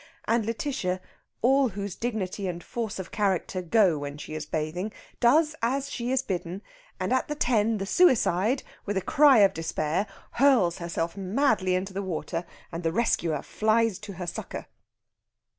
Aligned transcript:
And 0.25 0.45
Lætitia, 0.45 0.99
all 1.43 1.69
whose 1.69 1.95
dignity 1.95 2.47
and 2.47 2.63
force 2.63 2.97
of 2.97 3.11
character 3.11 3.61
go 3.61 3.99
when 3.99 4.17
she 4.17 4.33
is 4.33 4.47
bathing, 4.47 4.91
does 5.19 5.55
as 5.61 5.91
she 5.91 6.11
is 6.11 6.23
bidden, 6.23 6.63
and, 6.99 7.13
at 7.13 7.27
the 7.27 7.35
"ten," 7.35 7.77
the 7.77 7.85
suicide, 7.85 8.63
with 8.87 8.97
a 8.97 9.01
cry 9.03 9.41
of 9.41 9.53
despair, 9.53 10.07
hurls 10.31 10.79
herself 10.79 11.15
madly 11.15 11.75
into 11.75 11.93
the 11.93 12.01
water, 12.01 12.45
and 12.71 12.81
the 12.81 12.91
rescuer 12.91 13.43
flies 13.43 13.99
to 13.99 14.13
her 14.13 14.25
succour. 14.25 14.65